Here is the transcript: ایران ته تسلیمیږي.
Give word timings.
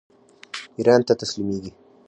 ایران 0.77 1.01
ته 1.07 1.13
تسلیمیږي. 1.19 1.71